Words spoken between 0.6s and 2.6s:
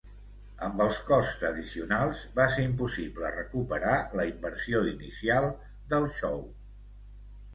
Amb els costs addicionals, va